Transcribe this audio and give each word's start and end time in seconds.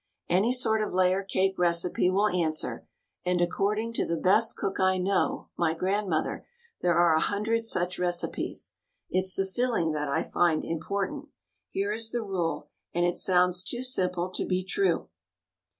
Any 0.29 0.51
sort 0.51 0.81
of 0.81 0.93
layer 0.95 1.21
cake 1.23 1.59
recipe 1.59 2.09
will 2.09 2.27
answer— 2.27 2.87
and, 3.23 3.39
according 3.39 3.93
to 3.93 4.03
the 4.07 4.17
best 4.17 4.57
cook 4.57 4.79
I 4.79 4.97
know, 4.97 5.49
my 5.55 5.75
grandmother— 5.75 6.47
there 6.81 6.95
are 6.95 7.13
a 7.13 7.19
hundred 7.19 7.65
such 7.65 7.99
recipes. 7.99 8.73
It's 9.11 9.35
the 9.35 9.45
filling 9.45 9.91
that 9.91 10.07
I 10.07 10.23
find 10.23 10.65
important. 10.65 11.27
Here 11.69 11.91
is 11.91 12.09
the 12.09 12.23
rule, 12.23 12.69
and 12.95 13.05
it 13.05 13.15
sounds 13.15 13.61
too 13.61 13.83
simple 13.83 14.31
to 14.31 14.43
be 14.43 14.63
true! 14.63 15.09